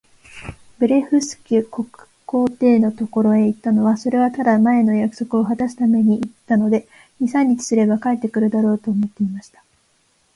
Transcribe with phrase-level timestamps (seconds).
[0.79, 1.87] ブレフスキュ国
[2.25, 6.87] 皇帝のところへ行ったのは、それはただ、前の約束をはたすために行ったので、
[7.19, 9.63] 二三日すれば帰って来るだろう、と思っていました。